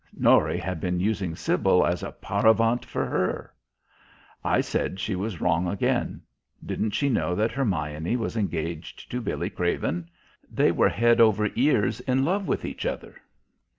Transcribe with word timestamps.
Norry 0.17 0.57
had 0.57 0.79
been 0.81 0.99
using 0.99 1.35
Sybil 1.35 1.85
as 1.85 2.01
a 2.01 2.11
"paravent" 2.11 2.83
for 2.83 3.05
her. 3.05 3.53
I 4.43 4.59
said 4.59 4.99
she 4.99 5.15
was 5.15 5.39
wrong 5.39 5.67
again. 5.67 6.23
Didn't 6.65 6.95
she 6.95 7.07
know 7.07 7.35
that 7.35 7.51
Hermione 7.51 8.15
was 8.15 8.35
engaged 8.35 9.11
to 9.11 9.21
Billy 9.21 9.51
Craven? 9.51 10.09
They 10.51 10.71
were 10.71 10.89
head 10.89 11.21
over 11.21 11.51
ears 11.55 11.99
in 11.99 12.25
love 12.25 12.47
with 12.47 12.65
each 12.65 12.83
other. 12.83 13.21